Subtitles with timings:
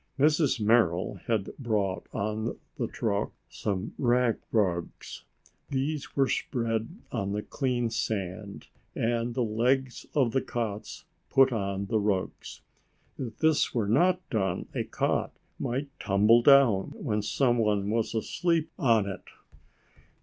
[0.17, 0.59] Mrs.
[0.59, 5.25] Merrill had brought on the truck some rag rugs.
[5.69, 11.85] These were spread on the clean sand and the legs of the cots put on
[11.85, 12.61] the rugs.
[13.19, 19.05] If this were not done, a cot might tumble down when somebody was asleep on
[19.07, 19.25] it.